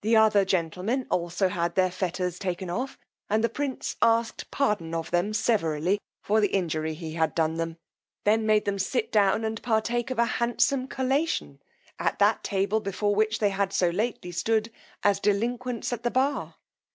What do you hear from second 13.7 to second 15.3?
so lately stood as